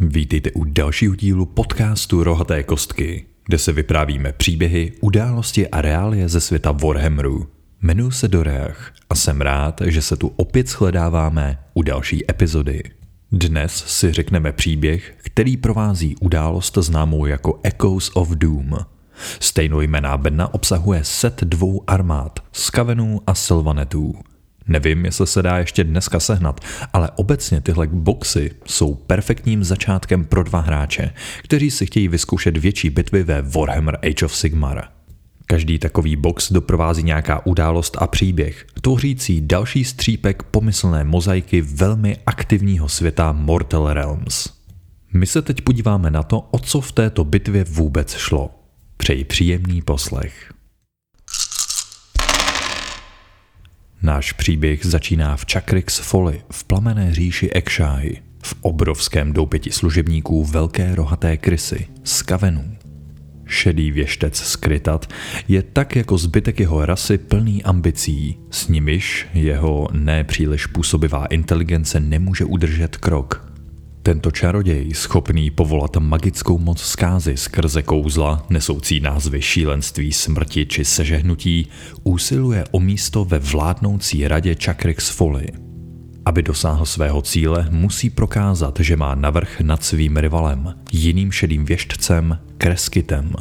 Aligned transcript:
Vítejte 0.00 0.50
u 0.50 0.64
dalšího 0.64 1.14
dílu 1.14 1.46
podcastu 1.46 2.24
Rohaté 2.24 2.62
kostky, 2.62 3.26
kde 3.46 3.58
se 3.58 3.72
vyprávíme 3.72 4.32
příběhy, 4.32 4.92
události 5.00 5.68
a 5.68 5.80
reálie 5.80 6.28
ze 6.28 6.40
světa 6.40 6.72
Warhammeru. 6.72 7.46
Jmenuji 7.82 8.10
se 8.10 8.28
Doreach 8.28 8.92
a 9.10 9.14
jsem 9.14 9.40
rád, 9.40 9.80
že 9.84 10.02
se 10.02 10.16
tu 10.16 10.32
opět 10.36 10.68
shledáváme 10.68 11.58
u 11.74 11.82
další 11.82 12.30
epizody. 12.30 12.82
Dnes 13.32 13.84
si 13.86 14.12
řekneme 14.12 14.52
příběh, 14.52 15.14
který 15.16 15.56
provází 15.56 16.16
událost 16.20 16.78
známou 16.80 17.26
jako 17.26 17.60
Echoes 17.62 18.10
of 18.14 18.28
Doom. 18.28 18.93
Stejnojmená 19.40 20.16
bedna 20.16 20.54
obsahuje 20.54 21.04
set 21.04 21.44
dvou 21.44 21.84
armád, 21.86 22.40
skavenů 22.52 23.20
a 23.26 23.34
silvanetů. 23.34 24.14
Nevím, 24.68 25.04
jestli 25.04 25.26
se 25.26 25.42
dá 25.42 25.58
ještě 25.58 25.84
dneska 25.84 26.20
sehnat, 26.20 26.60
ale 26.92 27.10
obecně 27.16 27.60
tyhle 27.60 27.86
boxy 27.86 28.50
jsou 28.66 28.94
perfektním 28.94 29.64
začátkem 29.64 30.24
pro 30.24 30.42
dva 30.42 30.60
hráče, 30.60 31.10
kteří 31.42 31.70
si 31.70 31.86
chtějí 31.86 32.08
vyzkoušet 32.08 32.56
větší 32.56 32.90
bitvy 32.90 33.22
ve 33.22 33.42
Warhammer 33.42 33.98
Age 34.02 34.24
of 34.24 34.36
Sigmar. 34.36 34.84
Každý 35.46 35.78
takový 35.78 36.16
box 36.16 36.52
doprovází 36.52 37.02
nějaká 37.02 37.46
událost 37.46 37.96
a 38.00 38.06
příběh, 38.06 38.66
tvořící 38.80 39.40
další 39.40 39.84
střípek 39.84 40.42
pomyslné 40.42 41.04
mozaiky 41.04 41.60
velmi 41.60 42.16
aktivního 42.26 42.88
světa 42.88 43.32
Mortal 43.32 43.92
Realms. 43.92 44.48
My 45.12 45.26
se 45.26 45.42
teď 45.42 45.60
podíváme 45.60 46.10
na 46.10 46.22
to, 46.22 46.40
o 46.40 46.58
co 46.58 46.80
v 46.80 46.92
této 46.92 47.24
bitvě 47.24 47.64
vůbec 47.64 48.14
šlo. 48.14 48.63
Přeji 48.96 49.24
příjemný 49.24 49.82
poslech. 49.82 50.52
Náš 54.02 54.32
příběh 54.32 54.86
začíná 54.86 55.36
v 55.36 55.44
Chakrix 55.52 55.98
Folly 55.98 56.42
v 56.50 56.64
plamené 56.64 57.14
říši 57.14 57.50
Ekshai, 57.50 58.22
v 58.42 58.54
obrovském 58.60 59.32
doupěti 59.32 59.70
služebníků 59.70 60.44
velké 60.44 60.94
rohaté 60.94 61.36
krysy, 61.36 61.86
skavenů. 62.04 62.76
Šedý 63.46 63.90
věštec 63.90 64.36
Skrytat 64.36 65.12
je 65.48 65.62
tak 65.62 65.96
jako 65.96 66.18
zbytek 66.18 66.60
jeho 66.60 66.86
rasy 66.86 67.18
plný 67.18 67.64
ambicí, 67.64 68.38
s 68.50 68.68
nimiž 68.68 69.26
jeho 69.34 69.88
nepříliš 69.92 70.66
působivá 70.66 71.26
inteligence 71.26 72.00
nemůže 72.00 72.44
udržet 72.44 72.96
krok. 72.96 73.43
Tento 74.04 74.30
čaroděj, 74.30 74.94
schopný 74.94 75.50
povolat 75.50 75.96
magickou 75.96 76.58
moc 76.58 76.80
zkázy 76.80 77.36
skrze 77.36 77.82
kouzla, 77.82 78.46
nesoucí 78.50 79.00
názvy 79.00 79.42
šílenství, 79.42 80.12
smrti 80.12 80.66
či 80.66 80.84
sežehnutí, 80.84 81.66
úsiluje 82.02 82.64
o 82.70 82.80
místo 82.80 83.24
ve 83.24 83.38
vládnoucí 83.38 84.28
radě 84.28 84.56
Chakrix 84.64 85.08
Folly. 85.08 85.46
Aby 86.24 86.42
dosáhl 86.42 86.86
svého 86.86 87.22
cíle, 87.22 87.68
musí 87.70 88.10
prokázat, 88.10 88.80
že 88.80 88.96
má 88.96 89.14
navrh 89.14 89.60
nad 89.60 89.84
svým 89.84 90.16
rivalem, 90.16 90.74
jiným 90.92 91.32
šedým 91.32 91.64
věštcem, 91.64 92.38
Kreskitem. 92.58 93.32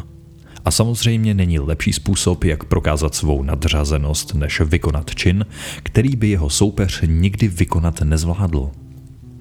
A 0.66 0.72
samozřejmě 0.72 1.34
není 1.34 1.60
lepší 1.60 1.94
způsob, 1.94 2.44
jak 2.44 2.64
prokázat 2.64 3.16
svou 3.16 3.44
nadřazenost, 3.44 4.34
než 4.34 4.62
vykonat 4.62 5.16
čin, 5.16 5.46
který 5.84 6.16
by 6.16 6.30
jeho 6.30 6.50
soupeř 6.50 7.02
nikdy 7.08 7.48
vykonat 7.48 8.02
nezvládl. 8.02 8.83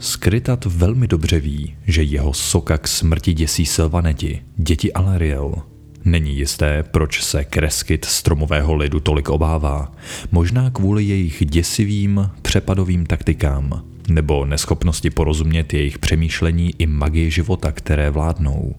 Skrytat 0.02 0.64
velmi 0.64 1.08
dobře 1.08 1.40
ví, 1.40 1.74
že 1.86 2.02
jeho 2.02 2.32
soka 2.32 2.78
k 2.78 2.88
smrti 2.88 3.34
děsí 3.34 3.66
Silvaneti, 3.66 4.42
děti 4.56 4.92
Alariel. 4.92 5.54
Není 6.04 6.36
jisté, 6.36 6.82
proč 6.82 7.22
se 7.22 7.44
Kreskit 7.44 8.04
stromového 8.04 8.74
lidu 8.74 9.00
tolik 9.00 9.28
obává. 9.28 9.92
Možná 10.32 10.70
kvůli 10.70 11.04
jejich 11.04 11.46
děsivým, 11.46 12.30
přepadovým 12.42 13.06
taktikám, 13.06 13.84
nebo 14.08 14.44
neschopnosti 14.44 15.10
porozumět 15.10 15.74
jejich 15.74 15.98
přemýšlení 15.98 16.74
i 16.78 16.86
magii 16.86 17.30
života, 17.30 17.72
které 17.72 18.10
vládnou. 18.10 18.74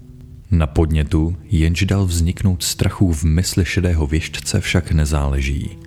Na 0.51 0.67
podnětu, 0.67 1.35
jenž 1.51 1.83
dal 1.83 2.05
vzniknout 2.05 2.63
strachu 2.63 3.13
v 3.13 3.23
mysli 3.23 3.65
šedého 3.65 4.07
věštce, 4.07 4.61
však 4.61 4.91
nezáleží. 4.91 5.77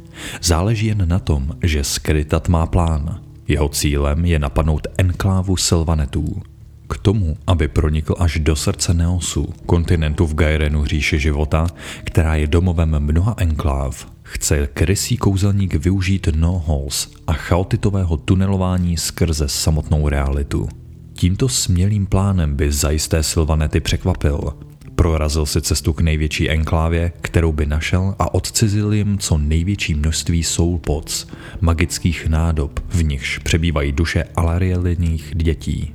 Záleží 0.43 0.87
jen 0.87 1.09
na 1.09 1.19
tom, 1.19 1.57
že 1.63 1.85
Skrytat 1.85 2.49
má 2.49 2.67
plán– 2.67 3.21
jeho 3.49 3.69
cílem 3.69 4.25
je 4.25 4.39
napadnout 4.39 4.87
enklávu 4.99 5.57
Silvanetů. 5.57 6.43
K 6.89 6.99
tomu, 6.99 7.37
aby 7.47 7.69
pronikl 7.69 8.15
až 8.19 8.39
do 8.39 8.57
srdce 8.57 8.95
Neosu, 8.95 9.55
kontinentu 9.67 10.27
v 10.27 10.35
Gairenu 10.35 10.85
říše 10.85 11.19
života, 11.19 11.67
která 12.05 12.35
je 12.35 12.47
domovem 12.47 12.97
mnoha 12.99 13.35
enkláv, 13.39 14.07
chce 14.23 14.67
krysí 14.67 15.17
kouzelník 15.17 15.75
využít 15.75 16.29
no-holes 16.37 17.11
a 17.27 17.33
chaotitového 17.33 18.17
tunelování 18.17 18.97
skrze 18.97 19.49
samotnou 19.49 20.09
realitu. 20.09 20.69
Tímto 21.13 21.49
smělým 21.49 22.07
plánem 22.07 22.57
by 22.57 22.73
zajisté 22.73 23.23
Silvanety 23.23 23.81
překvapil, 23.81 24.53
Prorazil 24.97 25.47
si 25.47 25.63
cestu 25.63 25.93
k 25.93 26.01
největší 26.01 26.51
enklávě, 26.51 27.13
kterou 27.21 27.53
by 27.53 27.67
našel 27.67 28.15
a 28.19 28.35
odcizil 28.35 28.93
jim 28.93 29.19
co 29.19 29.39
největší 29.39 29.95
množství 29.95 30.43
soulpots, 30.43 31.27
magických 31.61 32.27
nádob, 32.27 32.81
v 32.89 33.05
nichž 33.05 33.39
přebývají 33.39 33.93
duše 33.93 34.25
alarieliných 34.37 35.33
dětí. 35.35 35.95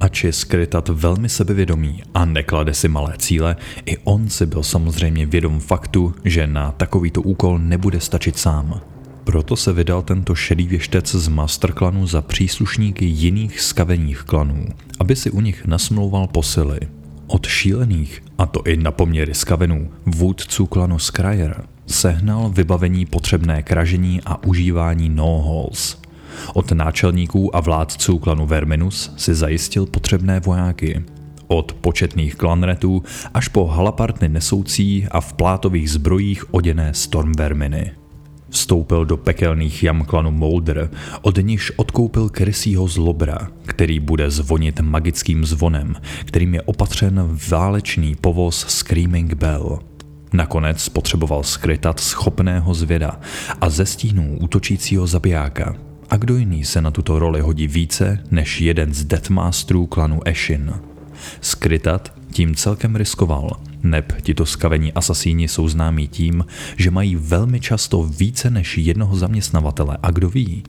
Ač 0.00 0.24
je 0.24 0.32
skrytat 0.32 0.88
velmi 0.88 1.28
sebevědomý 1.28 2.02
a 2.14 2.24
neklade 2.24 2.74
si 2.74 2.88
malé 2.88 3.14
cíle, 3.18 3.56
i 3.86 3.98
on 3.98 4.28
si 4.28 4.46
byl 4.46 4.62
samozřejmě 4.62 5.26
vědom 5.26 5.60
faktu, 5.60 6.14
že 6.24 6.46
na 6.46 6.70
takovýto 6.70 7.22
úkol 7.22 7.58
nebude 7.58 8.00
stačit 8.00 8.38
sám. 8.38 8.80
Proto 9.24 9.56
se 9.56 9.72
vydal 9.72 10.02
tento 10.02 10.34
šedý 10.34 10.66
věštec 10.66 11.14
z 11.14 11.28
masterklanu 11.28 12.06
za 12.06 12.22
příslušníky 12.22 13.04
jiných 13.04 13.60
skaveních 13.60 14.22
klanů, 14.22 14.66
aby 15.00 15.16
si 15.16 15.30
u 15.30 15.40
nich 15.40 15.66
nasmlouval 15.66 16.26
posily– 16.26 16.78
od 17.26 17.46
šílených, 17.46 18.22
a 18.38 18.46
to 18.46 18.62
i 18.66 18.76
na 18.76 18.90
poměry 18.90 19.34
skavenů, 19.34 19.90
vůdců 20.06 20.66
klanu 20.66 20.98
Skryr, 20.98 21.54
sehnal 21.86 22.48
vybavení 22.50 23.06
potřebné 23.06 23.62
k 23.62 23.72
ražení 23.72 24.20
a 24.26 24.44
užívání 24.44 25.08
no-holes. 25.08 25.98
Od 26.54 26.72
náčelníků 26.72 27.56
a 27.56 27.60
vládců 27.60 28.18
klanu 28.18 28.46
Verminus 28.46 29.12
si 29.16 29.34
zajistil 29.34 29.86
potřebné 29.86 30.40
vojáky. 30.40 31.04
Od 31.48 31.72
početných 31.72 32.34
klanretů 32.34 33.02
až 33.34 33.48
po 33.48 33.66
halapartny 33.66 34.28
nesoucí 34.28 35.06
a 35.10 35.20
v 35.20 35.32
plátových 35.32 35.90
zbrojích 35.90 36.54
oděné 36.54 36.94
stormverminy. 36.94 37.92
Vstoupil 38.50 39.04
do 39.04 39.16
pekelných 39.16 39.82
jam 39.82 40.04
klanu 40.04 40.30
Molder, 40.30 40.90
od 41.22 41.38
nichž 41.42 41.72
odkoupil 41.76 42.28
krysího 42.28 42.88
zlobra, 42.88 43.48
který 43.66 44.00
bude 44.00 44.30
zvonit 44.30 44.80
magickým 44.80 45.44
zvonem, 45.44 45.94
kterým 46.24 46.54
je 46.54 46.62
opatřen 46.62 47.38
válečný 47.48 48.14
povoz 48.14 48.66
Screaming 48.68 49.34
Bell. 49.34 49.78
Nakonec 50.32 50.88
potřeboval 50.88 51.42
skrytat 51.42 52.00
schopného 52.00 52.74
zvěda 52.74 53.20
a 53.60 53.70
ze 53.70 53.86
stínů 53.86 54.38
útočícího 54.40 55.06
zabijáka. 55.06 55.76
A 56.10 56.16
kdo 56.16 56.36
jiný 56.36 56.64
se 56.64 56.80
na 56.80 56.90
tuto 56.90 57.18
roli 57.18 57.40
hodí 57.40 57.66
více 57.66 58.18
než 58.30 58.60
jeden 58.60 58.94
z 58.94 59.04
Deathmasterů 59.04 59.86
klanu 59.86 60.20
Eshin? 60.24 60.72
Skrytat 61.40 62.12
tím 62.30 62.54
celkem 62.54 62.96
riskoval, 62.96 63.50
neb 63.90 64.12
tito 64.22 64.46
skavení 64.46 64.92
asasíni 64.92 65.48
jsou 65.48 65.68
známí 65.68 66.08
tím, 66.08 66.44
že 66.76 66.90
mají 66.90 67.16
velmi 67.16 67.60
často 67.60 68.02
více 68.02 68.50
než 68.50 68.78
jednoho 68.78 69.16
zaměstnavatele 69.16 69.98
a 70.02 70.10
kdo 70.10 70.28
ví, 70.28 70.62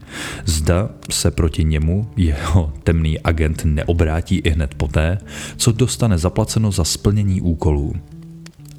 zda 0.46 0.90
se 1.10 1.32
proti 1.32 1.64
němu 1.64 2.08
jeho 2.18 2.74
temný 2.84 3.20
agent 3.20 3.62
neobrátí 3.66 4.36
i 4.36 4.50
hned 4.50 4.74
poté, 4.74 5.18
co 5.58 5.72
dostane 5.72 6.18
zaplaceno 6.18 6.72
za 6.72 6.84
splnění 6.84 7.42
úkolů. 7.42 7.94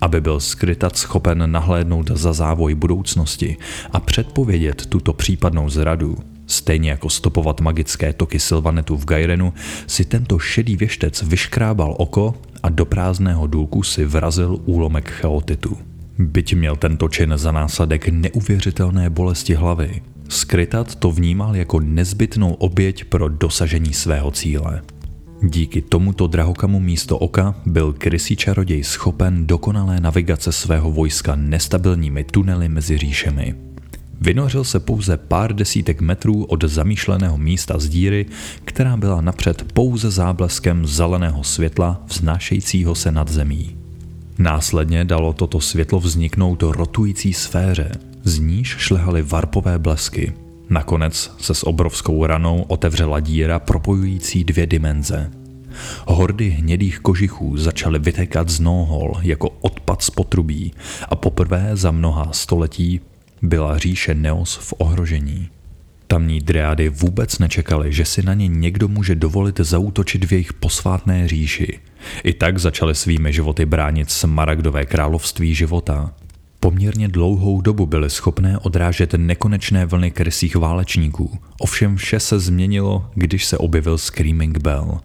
Aby 0.01 0.21
byl 0.21 0.41
skrytat 0.41 0.97
schopen 0.97 1.53
nahlédnout 1.53 2.11
za 2.15 2.33
závoj 2.33 2.75
budoucnosti 2.75 3.57
a 3.93 4.01
předpovědět 4.01 4.87
tuto 4.87 5.13
případnou 5.13 5.71
zradu, 5.71 6.19
Stejně 6.49 6.91
jako 6.91 7.11
stopovat 7.11 7.61
magické 7.61 8.13
toky 8.13 8.41
Silvanetu 8.41 8.97
v 8.97 9.05
Gairenu, 9.05 9.55
si 9.87 10.05
tento 10.05 10.39
šedý 10.39 10.77
věštec 10.77 11.23
vyškrábal 11.23 11.95
oko 11.99 12.35
a 12.63 12.69
do 12.69 12.85
prázdného 12.85 13.47
důlku 13.47 13.83
si 13.83 14.05
vrazil 14.05 14.59
úlomek 14.65 15.11
chaotitu. 15.11 15.77
Byť 16.19 16.55
měl 16.55 16.77
tento 16.77 17.09
čin 17.09 17.33
za 17.37 17.53
následek 17.53 18.09
neuvěřitelné 18.09 19.11
bolesti 19.11 19.55
hlavy, 19.55 20.01
Skrytat 20.29 20.95
to 20.95 21.11
vnímal 21.11 21.57
jako 21.57 21.81
nezbytnou 21.81 22.53
oběť 22.53 23.05
pro 23.05 23.29
dosažení 23.29 23.93
svého 23.93 24.31
cíle. 24.31 24.83
Díky 25.43 25.83
tomuto 25.83 26.27
drahokamu 26.27 26.81
místo 26.81 27.19
oka 27.19 27.55
byl 27.67 27.93
krysí 27.93 28.37
čaroděj 28.37 28.85
schopen 28.85 29.47
dokonalé 29.47 30.01
navigace 30.01 30.53
svého 30.53 30.93
vojska 30.93 31.37
nestabilními 31.37 32.25
tunely 32.25 32.69
mezi 32.69 32.99
říšemi. 32.99 33.55
Vynořil 34.21 34.65
se 34.65 34.81
pouze 34.81 35.17
pár 35.17 35.53
desítek 35.53 36.01
metrů 36.01 36.45
od 36.45 36.65
zamýšleného 36.65 37.39
místa 37.39 37.79
z 37.79 37.89
díry, 37.89 38.27
která 38.65 38.97
byla 38.97 39.21
napřed 39.21 39.73
pouze 39.73 40.11
zábleskem 40.11 40.87
zeleného 40.87 41.45
světla 41.45 42.03
vznášejícího 42.07 42.95
se 42.95 43.13
nad 43.13 43.29
zemí. 43.29 43.77
Následně 44.39 45.05
dalo 45.05 45.33
toto 45.33 45.61
světlo 45.61 46.01
vzniknout 46.01 46.63
rotující 46.63 47.33
sféře, 47.33 47.91
z 48.25 48.39
níž 48.39 48.69
šlehaly 48.69 49.23
varpové 49.23 49.79
blesky. 49.79 50.33
Nakonec 50.71 51.31
se 51.39 51.55
s 51.55 51.67
obrovskou 51.67 52.27
ranou 52.27 52.65
otevřela 52.69 53.21
díra 53.21 53.59
propojující 53.59 54.45
dvě 54.45 54.67
dimenze. 54.67 55.31
Hordy 56.07 56.51
hnědých 56.51 56.99
kožichů 56.99 57.57
začaly 57.57 57.99
vytékat 57.99 58.49
z 58.49 58.61
nohol 58.61 59.13
jako 59.23 59.51
odpad 59.61 60.03
z 60.03 60.11
potrubí 60.11 60.73
a 61.09 61.17
poprvé 61.17 61.71
za 61.73 61.91
mnoha 61.91 62.33
století 62.33 63.01
byla 63.43 63.79
říše 63.79 64.15
Neos 64.15 64.57
v 64.57 64.75
ohrožení. 64.79 65.49
Tamní 66.07 66.41
driády 66.41 66.89
vůbec 66.89 67.39
nečekali, 67.39 67.93
že 67.93 68.05
si 68.05 68.23
na 68.23 68.35
ně 68.35 68.49
někdo 68.49 68.89
může 68.89 69.15
dovolit 69.15 69.61
zautočit 69.61 70.25
v 70.25 70.33
jejich 70.33 70.53
posvátné 70.53 71.29
říši. 71.29 71.79
I 72.25 72.33
tak 72.33 72.59
začaly 72.59 72.95
svými 72.95 73.33
životy 73.33 73.67
bránit 73.67 74.11
smaragdové 74.11 74.87
království 74.87 75.55
života. 75.55 76.15
Poměrně 76.61 77.09
dlouhou 77.09 77.61
dobu 77.61 77.87
byly 77.87 78.11
schopné 78.11 78.59
odrážet 78.59 79.15
nekonečné 79.17 79.87
vlny 79.87 80.11
krysích 80.11 80.57
válečníků, 80.57 81.39
ovšem 81.61 81.97
vše 81.97 82.21
se 82.21 82.41
změnilo, 82.41 83.11
když 83.15 83.45
se 83.45 83.59
objevil 83.59 83.99
Screaming 83.99 84.59
Bell. 84.59 85.01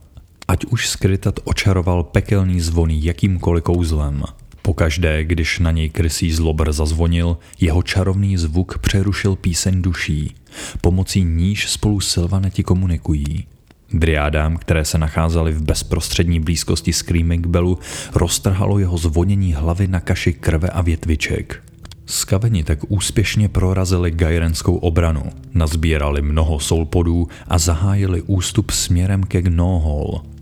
Ať 0.47 0.65
už 0.65 0.89
skrytat 0.89 1.39
očaroval 1.43 2.03
pekelný 2.03 2.61
zvony 2.61 2.99
jakýmkoliv 3.01 3.63
kouzlem. 3.63 4.23
Pokaždé, 4.65 5.23
když 5.23 5.59
na 5.59 5.71
něj 5.71 5.89
krysí 5.89 6.31
zlobr 6.31 6.71
zazvonil, 6.73 7.37
jeho 7.59 7.83
čarovný 7.83 8.37
zvuk 8.37 8.77
přerušil 8.77 9.35
píseň 9.35 9.81
duší, 9.81 10.35
pomocí 10.81 11.23
níž 11.23 11.69
spolu 11.71 11.99
Silvaneti 11.99 12.63
komunikují. 12.63 13.45
Driádám, 13.93 14.57
které 14.57 14.85
se 14.85 14.97
nacházely 14.97 15.51
v 15.51 15.61
bezprostřední 15.61 16.39
blízkosti 16.39 16.93
Screaming 16.93 17.47
Bellu, 17.47 17.79
roztrhalo 18.13 18.79
jeho 18.79 18.97
zvonění 18.97 19.53
hlavy 19.53 19.87
na 19.87 19.99
kaši 19.99 20.33
krve 20.33 20.69
a 20.69 20.81
větviček. 20.81 21.63
Skaveni 22.05 22.63
tak 22.63 22.79
úspěšně 22.87 23.49
prorazili 23.49 24.11
gajrenskou 24.11 24.75
obranu, 24.75 25.23
nazbírali 25.53 26.21
mnoho 26.21 26.59
soulpodů 26.59 27.27
a 27.47 27.57
zahájili 27.57 28.21
ústup 28.21 28.71
směrem 28.71 29.23
ke 29.23 29.41
Gnohol. 29.41 30.32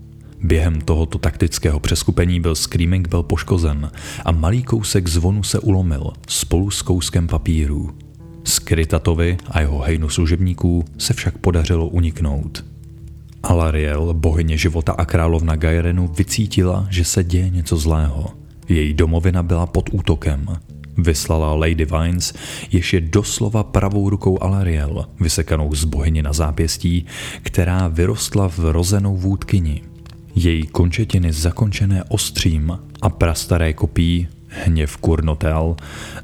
Během 0.44 0.80
tohoto 0.80 1.18
taktického 1.18 1.80
přeskupení 1.80 2.40
byl 2.40 2.54
Screaming 2.54 3.08
Bell 3.08 3.22
poškozen 3.22 3.90
a 4.24 4.32
malý 4.32 4.62
kousek 4.62 5.08
zvonu 5.08 5.42
se 5.42 5.58
ulomil 5.58 6.12
spolu 6.28 6.70
s 6.70 6.82
kouskem 6.82 7.26
papíru. 7.26 7.90
Skrytatovi 8.44 9.36
a 9.50 9.60
jeho 9.60 9.78
hejnu 9.78 10.08
služebníků 10.08 10.84
se 10.98 11.14
však 11.14 11.38
podařilo 11.38 11.88
uniknout. 11.88 12.64
Alariel, 13.42 14.14
bohyně 14.14 14.56
života 14.56 14.92
a 14.92 15.04
královna 15.04 15.56
Gairenu, 15.56 16.08
vycítila, 16.08 16.86
že 16.90 17.04
se 17.04 17.24
děje 17.24 17.50
něco 17.50 17.76
zlého. 17.76 18.26
Její 18.68 18.94
domovina 18.94 19.42
byla 19.42 19.66
pod 19.66 19.90
útokem. 19.92 20.46
Vyslala 20.98 21.54
Lady 21.54 21.84
Vines, 21.84 22.34
jež 22.70 22.92
je 22.92 23.00
doslova 23.00 23.64
pravou 23.64 24.10
rukou 24.10 24.42
Alariel, 24.42 25.04
vysekanou 25.20 25.74
z 25.74 25.84
bohyně 25.84 26.22
na 26.22 26.32
zápěstí, 26.32 27.06
která 27.42 27.88
vyrostla 27.88 28.48
v 28.48 28.58
rozenou 28.58 29.16
vůdkyni. 29.16 29.91
Její 30.34 30.66
končetiny 30.66 31.32
zakončené 31.32 32.04
ostřím 32.08 32.78
a 33.02 33.10
prastaré 33.10 33.72
kopí 33.72 34.28
hněv 34.48 34.96
Kurnotel 34.96 35.76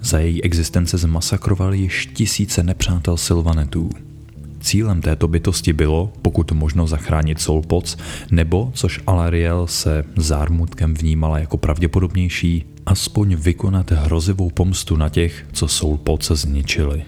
za 0.02 0.18
její 0.18 0.42
existence 0.42 0.98
zmasakrovali 0.98 1.78
již 1.78 2.06
tisíce 2.06 2.62
nepřátel 2.62 3.16
Silvanetů. 3.16 3.90
Cílem 4.60 5.00
této 5.02 5.28
bytosti 5.28 5.72
bylo, 5.72 6.12
pokud 6.22 6.52
možno 6.52 6.86
zachránit 6.86 7.40
Soulpots, 7.40 7.96
nebo, 8.30 8.70
což 8.74 9.00
Alariel 9.06 9.66
se 9.66 10.04
zármutkem 10.16 10.94
vnímala 10.94 11.38
jako 11.38 11.56
pravděpodobnější, 11.56 12.64
aspoň 12.86 13.34
vykonat 13.34 13.90
hrozivou 13.90 14.50
pomstu 14.50 14.96
na 14.96 15.08
těch, 15.08 15.46
co 15.52 15.68
Soulpots 15.68 16.30
zničili. 16.30 17.02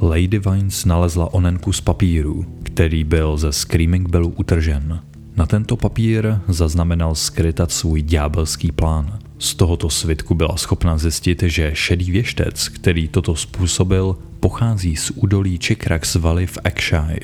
Lady 0.00 0.38
Vines 0.38 0.84
nalezla 0.84 1.34
onenku 1.34 1.72
z 1.72 1.80
papíru, 1.80 2.46
který 2.62 3.04
byl 3.04 3.36
ze 3.36 3.52
Screaming 3.52 4.08
Bellu 4.08 4.28
utržen. 4.28 5.00
Na 5.38 5.46
tento 5.46 5.76
papír 5.76 6.40
zaznamenal 6.48 7.14
skrytat 7.14 7.72
svůj 7.72 8.02
ďábelský 8.02 8.72
plán. 8.72 9.18
Z 9.38 9.54
tohoto 9.54 9.90
svitku 9.90 10.34
byla 10.34 10.56
schopna 10.56 10.98
zjistit, 10.98 11.42
že 11.42 11.70
šedý 11.74 12.10
věštec, 12.10 12.68
který 12.68 13.08
toto 13.08 13.36
způsobil, 13.36 14.16
pochází 14.40 14.96
z 14.96 15.10
údolí 15.10 15.58
Čikrax 15.58 16.14
Valley 16.14 16.46
v 16.46 16.58
Ekshai. 16.64 17.20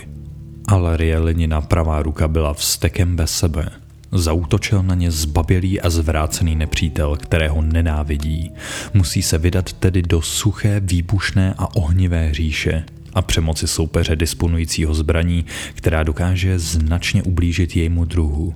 Ale 0.68 0.96
Rielinina 0.96 1.60
pravá 1.60 2.02
ruka 2.02 2.28
byla 2.28 2.54
vstekem 2.54 3.16
bez 3.16 3.30
sebe. 3.30 3.70
Zautočil 4.12 4.82
na 4.82 4.94
ně 4.94 5.10
zbabělý 5.10 5.80
a 5.80 5.90
zvrácený 5.90 6.56
nepřítel, 6.56 7.16
kterého 7.16 7.62
nenávidí. 7.62 8.50
Musí 8.94 9.22
se 9.22 9.38
vydat 9.38 9.72
tedy 9.72 10.02
do 10.02 10.22
suché, 10.22 10.80
výbušné 10.80 11.54
a 11.58 11.76
ohnivé 11.76 12.34
říše 12.34 12.84
a 13.14 13.22
přemoci 13.22 13.66
soupeře 13.66 14.16
disponujícího 14.16 14.94
zbraní, 14.94 15.44
která 15.74 16.02
dokáže 16.02 16.58
značně 16.58 17.22
ublížit 17.22 17.76
jejímu 17.76 18.04
druhu. 18.04 18.54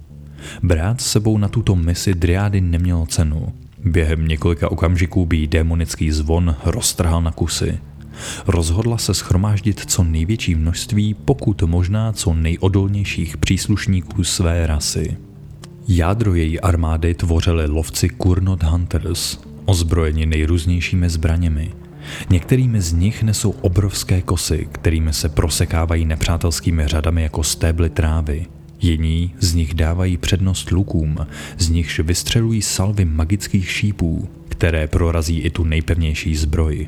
Brát 0.62 1.00
s 1.00 1.10
sebou 1.10 1.38
na 1.38 1.48
tuto 1.48 1.76
misi 1.76 2.14
Driády 2.14 2.60
nemělo 2.60 3.06
cenu. 3.06 3.52
Během 3.84 4.28
několika 4.28 4.70
okamžiků 4.70 5.26
by 5.26 5.46
démonický 5.46 6.10
zvon 6.10 6.56
roztrhal 6.64 7.22
na 7.22 7.32
kusy. 7.32 7.78
Rozhodla 8.46 8.98
se 8.98 9.14
schromáždit 9.14 9.80
co 9.86 10.04
největší 10.04 10.54
množství, 10.54 11.14
pokud 11.14 11.62
možná 11.62 12.12
co 12.12 12.34
nejodolnějších 12.34 13.36
příslušníků 13.36 14.24
své 14.24 14.66
rasy. 14.66 15.16
Jádro 15.88 16.34
její 16.34 16.60
armády 16.60 17.14
tvořili 17.14 17.66
lovci 17.66 18.08
Kurnot 18.08 18.62
Hunters, 18.62 19.38
ozbrojeni 19.64 20.26
nejrůznějšími 20.26 21.08
zbraněmi. 21.08 21.72
Některými 22.30 22.80
z 22.80 22.92
nich 22.92 23.22
nesou 23.22 23.50
obrovské 23.50 24.22
kosy, 24.22 24.68
kterými 24.72 25.12
se 25.12 25.28
prosekávají 25.28 26.04
nepřátelskými 26.04 26.88
řadami 26.88 27.22
jako 27.22 27.42
stébly 27.42 27.90
trávy. 27.90 28.46
Jiní 28.80 29.34
z 29.40 29.54
nich 29.54 29.74
dávají 29.74 30.16
přednost 30.16 30.70
lukům, 30.70 31.16
z 31.58 31.68
nichž 31.68 32.00
vystřelují 32.00 32.62
salvy 32.62 33.04
magických 33.04 33.70
šípů, 33.70 34.28
které 34.48 34.86
prorazí 34.86 35.38
i 35.38 35.50
tu 35.50 35.64
nejpevnější 35.64 36.36
zbroj. 36.36 36.86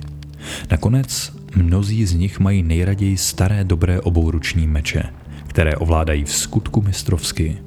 Nakonec 0.71 1.33
mnozí 1.57 2.07
z 2.07 2.15
nich 2.15 2.41
mají 2.41 2.63
nejraději 2.63 3.17
staré 3.17 3.65
dobré 3.65 4.01
obouruční 4.01 4.67
meče, 4.67 5.03
které 5.47 5.77
ovládají 5.77 6.25
v 6.25 6.33
skutku 6.33 6.83
mistrovsky. 6.83 7.59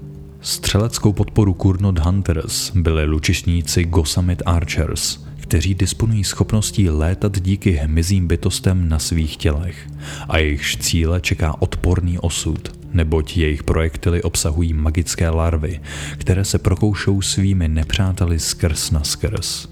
Střeleckou 0.42 1.14
podporu 1.14 1.54
Kurnot 1.54 2.00
Hunters 2.00 2.72
byli 2.76 3.06
lučišníci 3.06 3.84
Gosamit 3.84 4.44
Archers, 4.46 5.26
kteří 5.54 5.76
disponují 5.76 6.24
schopností 6.24 6.90
létat 6.90 7.40
díky 7.40 7.72
hmyzím 7.72 8.28
bytostem 8.28 8.90
na 8.90 9.00
svých 9.00 9.38
tělech 9.38 9.90
a 10.30 10.38
jejichž 10.38 10.78
cíle 10.78 11.22
čeká 11.22 11.62
odporný 11.62 12.20
osud, 12.20 12.80
neboť 12.94 13.38
jejich 13.38 13.64
projektily 13.64 14.24
obsahují 14.24 14.74
magické 14.74 15.30
larvy, 15.30 15.80
které 16.18 16.46
se 16.46 16.60
prokoušou 16.60 17.22
svými 17.22 17.68
nepřáteli 17.68 18.40
skrz 18.40 18.92
na 18.92 19.04
skrz. 19.04 19.68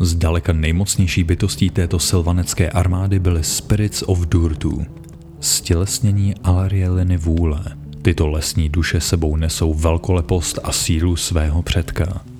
Zdaleka 0.00 0.52
nejmocnější 0.52 1.24
bytostí 1.24 1.70
této 1.70 1.98
silvanecké 1.98 2.70
armády 2.70 3.18
byly 3.18 3.44
Spirits 3.44 4.02
of 4.06 4.18
Durtu, 4.26 4.86
stělesnění 5.40 6.34
Alarieliny 6.44 7.16
vůle. 7.16 7.64
Tyto 8.02 8.28
lesní 8.28 8.68
duše 8.68 9.00
sebou 9.00 9.36
nesou 9.36 9.74
velkolepost 9.74 10.58
a 10.64 10.72
sílu 10.72 11.16
svého 11.16 11.62
předka. 11.62 12.31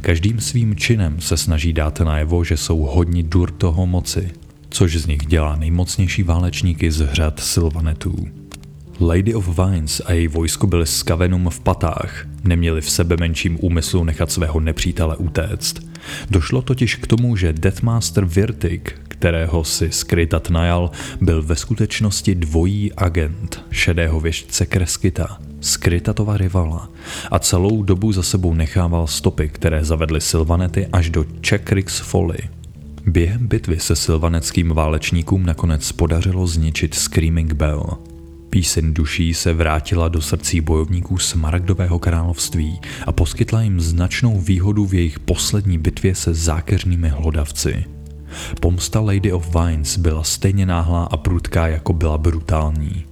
Každým 0.00 0.40
svým 0.40 0.76
činem 0.76 1.20
se 1.20 1.36
snaží 1.36 1.72
dát 1.72 2.00
najevo, 2.00 2.44
že 2.44 2.56
jsou 2.56 2.78
hodni 2.78 3.22
Durtoho 3.22 3.86
moci, 3.86 4.30
což 4.70 4.96
z 4.96 5.06
nich 5.06 5.26
dělá 5.26 5.56
nejmocnější 5.56 6.22
válečníky 6.22 6.90
z 6.90 7.08
řad 7.12 7.40
Silvanetů. 7.40 8.28
Lady 9.00 9.34
of 9.34 9.58
Vines 9.58 10.02
a 10.06 10.12
její 10.12 10.28
vojsko 10.28 10.66
byly 10.66 10.86
s 10.86 11.02
Kavenum 11.02 11.50
v 11.50 11.60
patách, 11.60 12.26
neměli 12.44 12.80
v 12.80 12.90
sebe 12.90 13.16
menším 13.20 13.58
úmyslu 13.60 14.04
nechat 14.04 14.32
svého 14.32 14.60
nepřítele 14.60 15.16
utéct. 15.16 15.74
Došlo 16.30 16.62
totiž 16.62 16.96
k 16.96 17.06
tomu, 17.06 17.36
že 17.36 17.52
Deathmaster 17.52 18.24
Virtik, 18.24 19.00
kterého 19.08 19.64
si 19.64 19.92
skrytat 19.92 20.50
najal, 20.50 20.90
byl 21.20 21.42
ve 21.42 21.56
skutečnosti 21.56 22.34
dvojí 22.34 22.92
agent 22.92 23.64
šedého 23.70 24.20
věžce 24.20 24.66
Kreskita, 24.66 25.38
skrytatova 25.60 26.36
rivala 26.36 26.90
a 27.30 27.38
celou 27.38 27.82
dobu 27.82 28.12
za 28.12 28.22
sebou 28.22 28.54
nechával 28.54 29.06
stopy, 29.06 29.48
které 29.48 29.84
zavedly 29.84 30.20
Silvanety 30.20 30.86
až 30.92 31.10
do 31.10 31.24
Chekrix 31.46 31.98
Folly. 31.98 32.38
Během 33.06 33.46
bitvy 33.46 33.80
se 33.80 33.96
silvaneckým 33.96 34.68
válečníkům 34.68 35.46
nakonec 35.46 35.92
podařilo 35.92 36.46
zničit 36.46 36.94
Screaming 36.94 37.52
Bell– 37.52 37.84
Píseň 38.50 38.94
duší 38.94 39.34
se 39.34 39.52
vrátila 39.54 40.08
do 40.08 40.20
srdcí 40.20 40.60
bojovníků 40.60 41.18
Smaragdového 41.18 41.98
království 41.98 42.80
a 43.06 43.12
poskytla 43.12 43.62
jim 43.62 43.80
značnou 43.80 44.40
výhodu 44.40 44.86
v 44.86 44.94
jejich 44.94 45.18
poslední 45.18 45.78
bitvě 45.78 46.14
se 46.14 46.34
zákeřnými 46.34 47.08
hlodavci. 47.08 47.84
Pomsta 48.60 49.00
Lady 49.00 49.32
of 49.32 49.54
Vines 49.54 49.96
byla 49.96 50.24
stejně 50.24 50.66
náhlá 50.66 51.04
a 51.04 51.16
prudká, 51.16 51.66
jako 51.68 51.92
byla 51.92 52.18
brutální. 52.18 53.04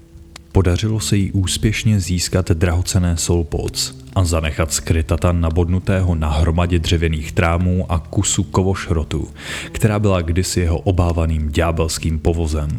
Podařilo 0.58 1.00
se 1.00 1.16
jí 1.16 1.32
úspěšně 1.32 2.00
získat 2.00 2.50
drahocené 2.50 3.16
Solpoc 3.16 3.96
a 4.14 4.24
zanechat 4.24 4.72
skrytata 4.72 5.32
nabodnutého 5.32 6.14
na 6.14 6.30
hromadě 6.30 6.78
dřevěných 6.78 7.32
trámů 7.32 7.92
a 7.92 7.98
kusu 7.98 8.42
kovošrotu, 8.42 9.28
která 9.72 9.98
byla 9.98 10.22
kdysi 10.22 10.60
jeho 10.60 10.78
obávaným 10.78 11.48
ďábelským 11.50 12.18
povozem. 12.18 12.78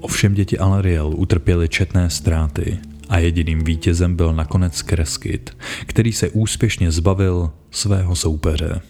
Ovšem 0.00 0.34
děti 0.34 0.58
Alariel 0.58 1.12
utrpěly 1.16 1.68
četné 1.68 2.10
ztráty 2.10 2.78
a 3.08 3.18
jediným 3.18 3.64
vítězem 3.64 4.16
byl 4.16 4.34
nakonec 4.34 4.82
Kreskit, 4.82 5.56
který 5.86 6.12
se 6.12 6.28
úspěšně 6.30 6.92
zbavil 6.92 7.50
svého 7.70 8.16
soupeře. 8.16 8.80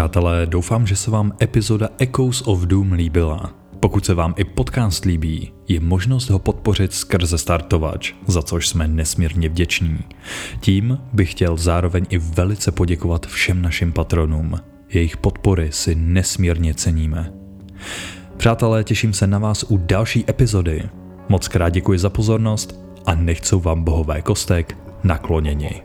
Přátelé, 0.00 0.46
doufám, 0.46 0.86
že 0.86 0.96
se 0.96 1.10
vám 1.10 1.32
epizoda 1.42 1.88
Echoes 1.98 2.42
of 2.46 2.60
Doom 2.60 2.92
líbila. 2.92 3.52
Pokud 3.80 4.06
se 4.06 4.14
vám 4.14 4.34
i 4.36 4.44
podcast 4.44 5.04
líbí, 5.04 5.52
je 5.68 5.80
možnost 5.80 6.30
ho 6.30 6.38
podpořit 6.38 6.92
skrze 6.92 7.38
startovač, 7.38 8.12
za 8.26 8.42
což 8.42 8.68
jsme 8.68 8.88
nesmírně 8.88 9.48
vděční. 9.48 9.98
Tím 10.60 10.98
bych 11.12 11.30
chtěl 11.30 11.56
zároveň 11.56 12.06
i 12.08 12.18
velice 12.18 12.72
poděkovat 12.72 13.26
všem 13.26 13.62
našim 13.62 13.92
patronům. 13.92 14.54
Jejich 14.88 15.16
podpory 15.16 15.68
si 15.72 15.94
nesmírně 15.94 16.74
ceníme. 16.74 17.32
Přátelé, 18.36 18.84
těším 18.84 19.12
se 19.12 19.26
na 19.26 19.38
vás 19.38 19.64
u 19.68 19.76
další 19.76 20.24
epizody. 20.28 20.82
Moc 21.28 21.48
krát 21.48 21.68
děkuji 21.68 21.98
za 21.98 22.10
pozornost 22.10 22.80
a 23.06 23.14
nechcou 23.14 23.60
vám 23.60 23.84
bohové 23.84 24.22
kostek 24.22 24.76
nakloněni. 25.04 25.82